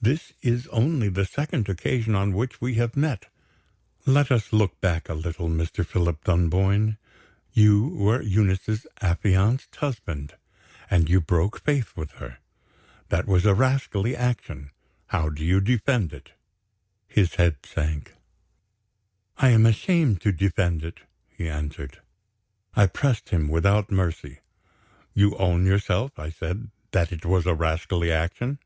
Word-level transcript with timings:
This 0.00 0.32
is 0.42 0.68
only 0.68 1.08
the 1.08 1.24
second 1.24 1.68
occasion 1.68 2.14
on 2.14 2.32
which 2.32 2.60
we 2.60 2.74
have 2.76 2.96
met. 2.96 3.26
Let 4.06 4.30
us 4.30 4.52
look 4.52 4.80
back 4.80 5.08
a 5.08 5.14
little, 5.14 5.48
Mr. 5.48 5.84
Philip 5.84 6.22
Dunboyne. 6.22 6.98
You 7.52 7.88
were 7.88 8.22
Eunice's 8.22 8.86
affianced 9.02 9.74
husband; 9.74 10.36
and 10.88 11.10
you 11.10 11.20
broke 11.20 11.60
faith 11.64 11.96
with 11.96 12.12
her. 12.12 12.38
That 13.08 13.26
was 13.26 13.44
a 13.44 13.54
rascally 13.54 14.14
action. 14.16 14.70
How 15.08 15.30
do 15.30 15.44
you 15.44 15.60
defend 15.60 16.12
it?" 16.12 16.30
His 17.08 17.34
head 17.34 17.56
sank. 17.66 18.14
"I 19.36 19.48
am 19.48 19.66
ashamed 19.66 20.20
to 20.22 20.30
defend 20.32 20.84
it," 20.84 21.00
he 21.28 21.48
answered. 21.50 21.98
I 22.76 22.86
pressed 22.86 23.30
him 23.30 23.48
without 23.48 23.90
mercy. 23.90 24.38
"You 25.12 25.36
own 25.38 25.66
yourself," 25.66 26.20
I 26.20 26.30
said, 26.30 26.70
"that 26.92 27.10
it 27.10 27.26
was 27.26 27.46
a 27.46 27.54
rascally 27.54 28.12
action?" 28.12 28.60